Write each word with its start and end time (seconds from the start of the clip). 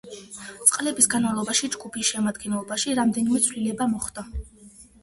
წლების 0.69 1.09
განმავლობაში 1.15 1.69
ჯგუფის 1.75 2.09
შემადგენლობაში 2.15 2.99
რამდენიმე 3.03 3.47
ცვლილება 3.47 3.91
მოხდა. 3.97 4.27